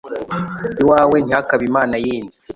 [0.81, 2.35] Iwawe ntihakabe imana yindi